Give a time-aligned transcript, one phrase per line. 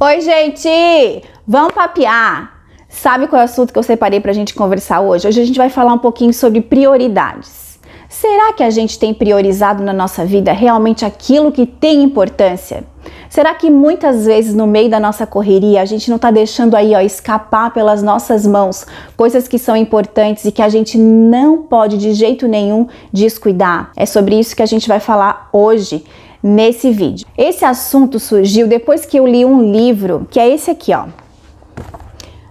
[0.00, 1.24] Oi, gente!
[1.44, 2.52] Vamos papear!
[2.88, 5.26] Sabe qual é o assunto que eu separei pra gente conversar hoje?
[5.26, 7.80] Hoje a gente vai falar um pouquinho sobre prioridades.
[8.08, 12.84] Será que a gente tem priorizado na nossa vida realmente aquilo que tem importância?
[13.28, 16.94] Será que muitas vezes no meio da nossa correria a gente não está deixando aí
[16.94, 18.86] ó, escapar pelas nossas mãos
[19.16, 23.90] coisas que são importantes e que a gente não pode de jeito nenhum descuidar?
[23.96, 26.04] É sobre isso que a gente vai falar hoje
[26.42, 27.26] nesse vídeo.
[27.36, 31.06] Esse assunto surgiu depois que eu li um livro, que é esse aqui, ó.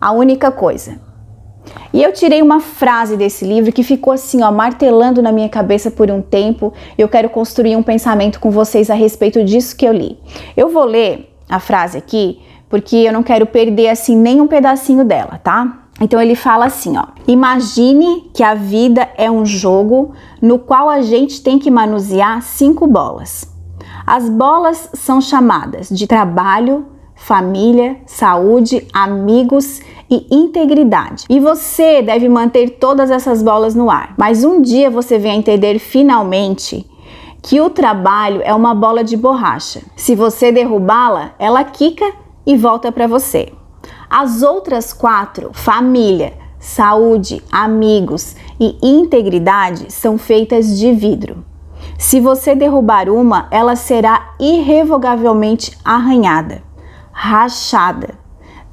[0.00, 0.98] A única coisa.
[1.92, 5.90] E eu tirei uma frase desse livro que ficou assim, ó, martelando na minha cabeça
[5.90, 6.72] por um tempo.
[6.96, 10.18] Eu quero construir um pensamento com vocês a respeito disso que eu li.
[10.56, 15.04] Eu vou ler a frase aqui porque eu não quero perder assim nem um pedacinho
[15.04, 15.86] dela, tá?
[16.00, 21.00] Então ele fala assim, ó: Imagine que a vida é um jogo no qual a
[21.00, 23.57] gente tem que manusear cinco bolas.
[24.10, 31.26] As bolas são chamadas de trabalho, família, saúde, amigos e integridade.
[31.28, 34.14] E você deve manter todas essas bolas no ar.
[34.16, 36.88] Mas um dia você vem a entender finalmente
[37.42, 39.82] que o trabalho é uma bola de borracha.
[39.94, 42.10] Se você derrubá-la, ela quica
[42.46, 43.52] e volta para você.
[44.08, 51.44] As outras quatro, família, saúde, amigos e integridade, são feitas de vidro.
[51.98, 56.62] Se você derrubar uma, ela será irrevogavelmente arranhada,
[57.10, 58.14] rachada,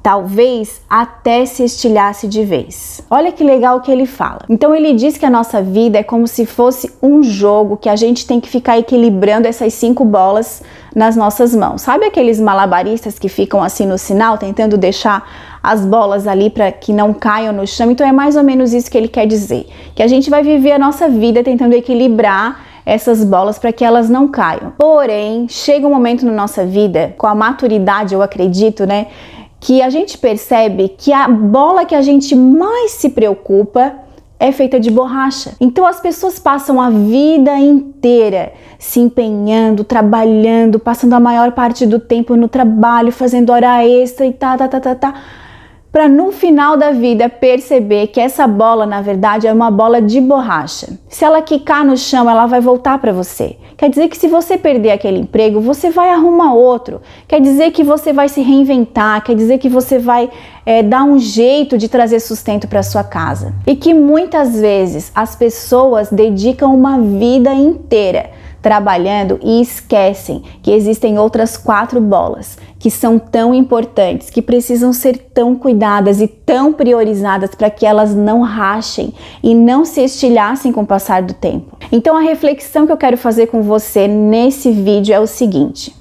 [0.00, 3.04] talvez até se estilhasse de vez.
[3.10, 4.42] Olha que legal que ele fala.
[4.48, 7.96] Então ele diz que a nossa vida é como se fosse um jogo que a
[7.96, 10.62] gente tem que ficar equilibrando essas cinco bolas
[10.94, 11.82] nas nossas mãos.
[11.82, 15.28] Sabe aqueles malabaristas que ficam assim no sinal tentando deixar
[15.60, 17.90] as bolas ali para que não caiam no chão?
[17.90, 19.66] Então é mais ou menos isso que ele quer dizer,
[19.96, 24.08] que a gente vai viver a nossa vida tentando equilibrar essas bolas para que elas
[24.08, 24.72] não caiam.
[24.78, 29.08] Porém, chega um momento na nossa vida, com a maturidade, eu acredito, né,
[29.58, 33.92] que a gente percebe que a bola que a gente mais se preocupa
[34.38, 35.54] é feita de borracha.
[35.60, 41.98] Então as pessoas passam a vida inteira se empenhando, trabalhando, passando a maior parte do
[41.98, 45.14] tempo no trabalho, fazendo hora extra e tá, tá, tá, tá, tá
[45.96, 50.20] para no final da vida perceber que essa bola, na verdade, é uma bola de
[50.20, 50.88] borracha.
[51.08, 53.56] Se ela quicar no chão, ela vai voltar para você.
[53.78, 57.00] Quer dizer que se você perder aquele emprego, você vai arrumar outro.
[57.26, 59.24] Quer dizer que você vai se reinventar.
[59.24, 60.28] Quer dizer que você vai
[60.66, 63.54] é, dar um jeito de trazer sustento para sua casa.
[63.66, 68.28] E que muitas vezes as pessoas dedicam uma vida inteira
[68.66, 75.18] trabalhando e esquecem que existem outras quatro bolas que são tão importantes, que precisam ser
[75.32, 80.80] tão cuidadas e tão priorizadas para que elas não rachem e não se estilhassem com
[80.80, 81.78] o passar do tempo.
[81.92, 85.94] Então a reflexão que eu quero fazer com você nesse vídeo é o seguinte: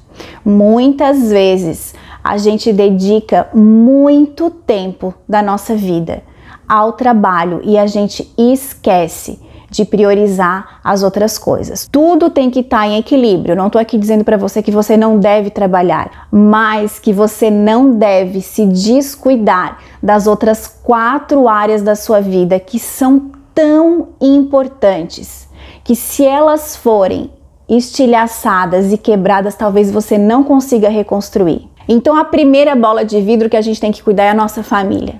[0.43, 1.93] muitas vezes
[2.23, 6.23] a gente dedica muito tempo da nossa vida
[6.67, 9.44] ao trabalho e a gente esquece
[9.75, 11.87] de priorizar as outras coisas.
[11.91, 13.55] Tudo tem que estar tá em equilíbrio.
[13.55, 17.97] Não estou aqui dizendo para você que você não deve trabalhar, mas que você não
[17.97, 25.47] deve se descuidar das outras quatro áreas da sua vida que são tão importantes,
[25.83, 27.31] que se elas forem
[27.67, 31.67] estilhaçadas e quebradas, talvez você não consiga reconstruir.
[31.87, 34.63] Então, a primeira bola de vidro que a gente tem que cuidar é a nossa
[34.63, 35.15] família.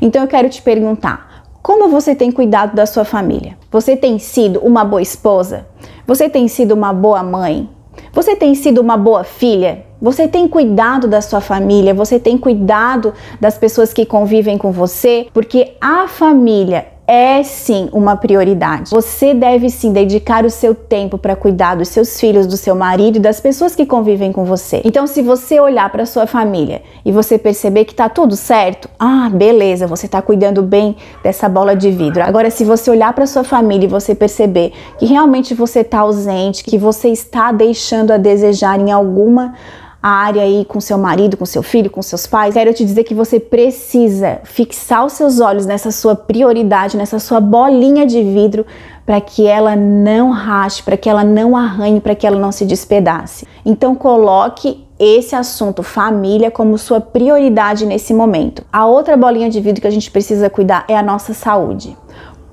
[0.00, 1.29] Então, eu quero te perguntar:
[1.62, 3.56] como você tem cuidado da sua família?
[3.70, 5.66] Você tem sido uma boa esposa?
[6.06, 7.68] Você tem sido uma boa mãe?
[8.12, 9.84] Você tem sido uma boa filha?
[10.00, 11.92] Você tem cuidado da sua família?
[11.92, 15.28] Você tem cuidado das pessoas que convivem com você?
[15.34, 18.92] Porque a família é sim uma prioridade.
[18.92, 23.16] Você deve sim dedicar o seu tempo para cuidar dos seus filhos, do seu marido
[23.16, 24.80] e das pessoas que convivem com você.
[24.84, 29.28] Então, se você olhar para sua família e você perceber que tá tudo certo, ah,
[29.28, 32.22] beleza, você tá cuidando bem dessa bola de vidro.
[32.22, 36.62] Agora, se você olhar para sua família e você perceber que realmente você tá ausente,
[36.62, 39.54] que você está deixando a desejar em alguma
[40.02, 43.14] área aí com seu marido, com seu filho, com seus pais, quero te dizer que
[43.14, 48.64] você precisa fixar os seus olhos nessa sua prioridade, nessa sua bolinha de vidro,
[49.04, 52.64] para que ela não rache, para que ela não arranhe, para que ela não se
[52.64, 53.46] despedace.
[53.64, 58.62] Então coloque esse assunto família como sua prioridade nesse momento.
[58.72, 61.96] A outra bolinha de vidro que a gente precisa cuidar é a nossa saúde.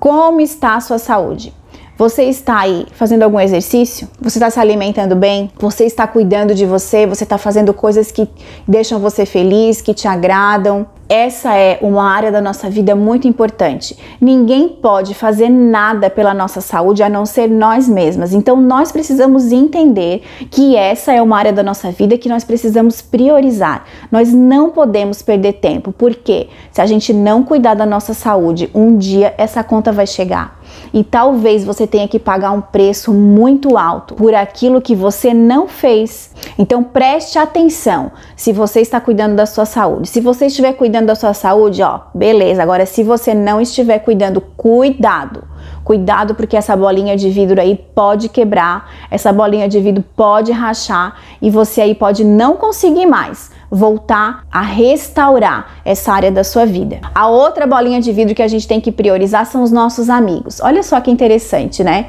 [0.00, 1.52] Como está a sua saúde?
[1.98, 4.08] Você está aí fazendo algum exercício?
[4.20, 5.50] Você está se alimentando bem?
[5.58, 7.04] Você está cuidando de você?
[7.06, 8.28] Você está fazendo coisas que
[8.68, 10.86] deixam você feliz, que te agradam?
[11.08, 13.98] Essa é uma área da nossa vida muito importante.
[14.20, 18.32] Ninguém pode fazer nada pela nossa saúde a não ser nós mesmas.
[18.32, 20.22] Então nós precisamos entender
[20.52, 23.86] que essa é uma área da nossa vida que nós precisamos priorizar.
[24.12, 28.96] Nós não podemos perder tempo, porque se a gente não cuidar da nossa saúde, um
[28.96, 30.57] dia essa conta vai chegar.
[30.92, 35.68] E talvez você tenha que pagar um preço muito alto por aquilo que você não
[35.68, 36.34] fez.
[36.58, 40.08] Então preste atenção se você está cuidando da sua saúde.
[40.08, 42.62] Se você estiver cuidando da sua saúde, ó, beleza.
[42.62, 45.44] Agora, se você não estiver cuidando, cuidado.
[45.84, 51.16] Cuidado porque essa bolinha de vidro aí pode quebrar, essa bolinha de vidro pode rachar
[51.40, 57.00] e você aí pode não conseguir mais voltar a restaurar essa área da sua vida.
[57.14, 60.60] A outra bolinha de vidro que a gente tem que priorizar são os nossos amigos.
[60.60, 62.06] Olha só que interessante, né?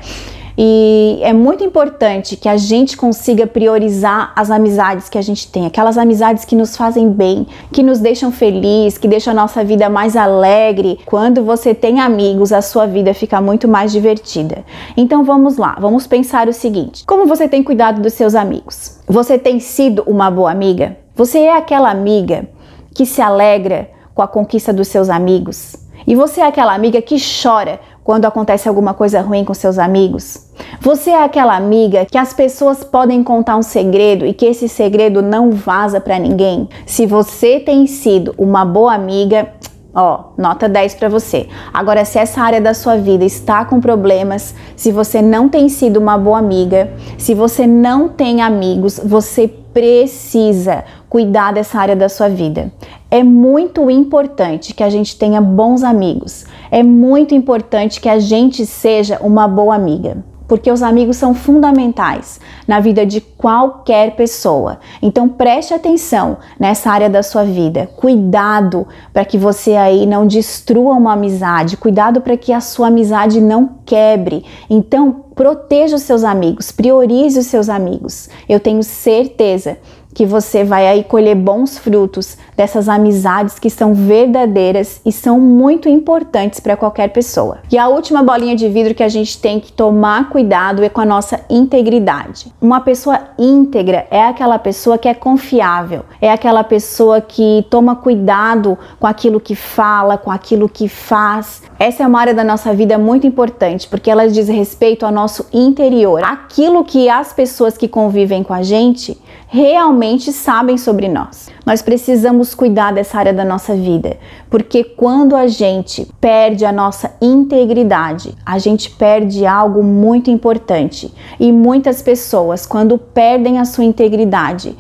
[0.62, 5.66] E é muito importante que a gente consiga priorizar as amizades que a gente tem,
[5.66, 9.88] aquelas amizades que nos fazem bem, que nos deixam felizes, que deixam a nossa vida
[9.88, 11.00] mais alegre.
[11.06, 14.66] Quando você tem amigos, a sua vida fica muito mais divertida.
[14.98, 19.00] Então vamos lá, vamos pensar o seguinte: como você tem cuidado dos seus amigos?
[19.08, 20.98] Você tem sido uma boa amiga?
[21.20, 22.48] Você é aquela amiga
[22.96, 25.76] que se alegra com a conquista dos seus amigos?
[26.08, 30.50] E você é aquela amiga que chora quando acontece alguma coisa ruim com seus amigos?
[30.80, 35.22] Você é aquela amiga que as pessoas podem contar um segredo e que esse segredo
[35.22, 36.70] não vaza para ninguém?
[36.86, 39.50] Se você tem sido uma boa amiga,
[39.94, 41.50] Ó, nota 10 para você.
[41.74, 45.98] Agora, se essa área da sua vida está com problemas, se você não tem sido
[45.98, 52.30] uma boa amiga, se você não tem amigos, você precisa cuidar dessa área da sua
[52.30, 52.72] vida.
[53.10, 56.46] É muito importante que a gente tenha bons amigos.
[56.70, 62.42] É muito importante que a gente seja uma boa amiga porque os amigos são fundamentais
[62.68, 64.80] na vida de qualquer pessoa.
[65.00, 67.88] Então preste atenção nessa área da sua vida.
[67.96, 73.40] Cuidado para que você aí não destrua uma amizade, cuidado para que a sua amizade
[73.40, 74.44] não quebre.
[74.68, 78.28] Então proteja os seus amigos, priorize os seus amigos.
[78.50, 79.78] Eu tenho certeza
[80.14, 85.88] que você vai aí colher bons frutos dessas amizades que são verdadeiras e são muito
[85.88, 87.60] importantes para qualquer pessoa.
[87.72, 91.02] E a última bolinha de vidro que a gente tem que tomar cuidado é com
[91.02, 92.52] a nossa integridade.
[92.60, 98.78] Uma pessoa íntegra é aquela pessoa que é confiável, é aquela pessoa que toma cuidado
[99.00, 101.64] com aquilo que fala, com aquilo que faz.
[101.80, 105.46] Essa é uma área da nossa vida muito importante porque ela diz respeito ao nosso
[105.54, 109.18] interior, aquilo que as pessoas que convivem com a gente
[109.52, 111.50] realmente sabem sobre nós.
[111.66, 114.18] Nós precisamos cuidar dessa área da nossa vida,
[114.48, 121.12] porque quando a gente perde a nossa integridade, a gente perde algo muito importante.
[121.40, 124.78] E muitas pessoas, quando perdem a sua integridade,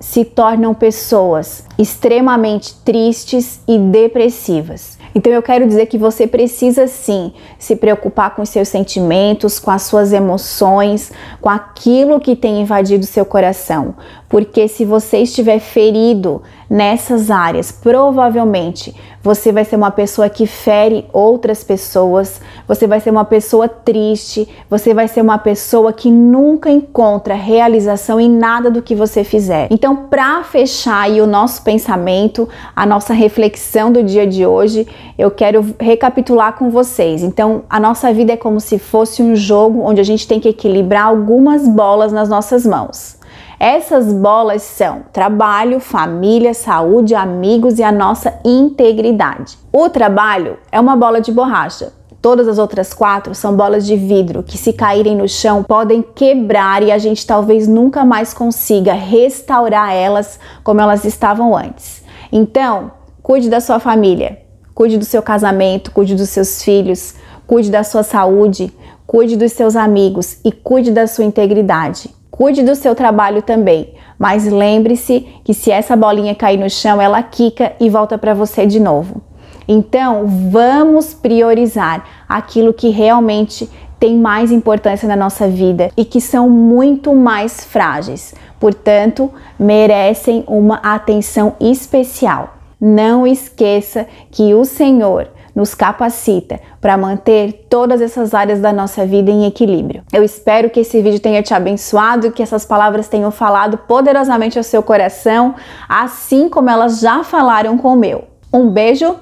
[0.00, 4.97] se tornam pessoas extremamente tristes e depressivas.
[5.14, 9.70] Então eu quero dizer que você precisa sim se preocupar com os seus sentimentos, com
[9.70, 13.94] as suas emoções, com aquilo que tem invadido seu coração,
[14.28, 21.06] porque se você estiver ferido nessas áreas, provavelmente você vai ser uma pessoa que fere
[21.12, 26.70] outras pessoas, você vai ser uma pessoa triste, você vai ser uma pessoa que nunca
[26.70, 29.66] encontra realização em nada do que você fizer.
[29.70, 34.86] Então, para fechar aí o nosso pensamento, a nossa reflexão do dia de hoje,
[35.18, 37.22] eu quero recapitular com vocês.
[37.22, 40.48] Então, a nossa vida é como se fosse um jogo onde a gente tem que
[40.48, 43.17] equilibrar algumas bolas nas nossas mãos.
[43.60, 49.58] Essas bolas são trabalho, família, saúde, amigos e a nossa integridade.
[49.72, 51.92] O trabalho é uma bola de borracha.
[52.22, 56.84] Todas as outras quatro são bolas de vidro que, se caírem no chão, podem quebrar
[56.84, 62.04] e a gente talvez nunca mais consiga restaurar elas como elas estavam antes.
[62.30, 64.40] Então, cuide da sua família,
[64.72, 68.72] cuide do seu casamento, cuide dos seus filhos, cuide da sua saúde,
[69.04, 72.17] cuide dos seus amigos e cuide da sua integridade.
[72.38, 77.20] Cuide do seu trabalho também, mas lembre-se que se essa bolinha cair no chão, ela
[77.20, 79.20] quica e volta para você de novo.
[79.66, 83.68] Então, vamos priorizar aquilo que realmente
[83.98, 90.76] tem mais importância na nossa vida e que são muito mais frágeis, portanto, merecem uma
[90.76, 92.54] atenção especial.
[92.80, 95.26] Não esqueça que o Senhor
[95.58, 100.04] nos capacita para manter todas essas áreas da nossa vida em equilíbrio.
[100.12, 104.62] Eu espero que esse vídeo tenha te abençoado, que essas palavras tenham falado poderosamente ao
[104.62, 105.56] seu coração,
[105.88, 108.28] assim como elas já falaram com o meu.
[108.52, 109.16] Um beijo,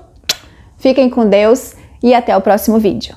[0.76, 3.16] fiquem com Deus e até o próximo vídeo.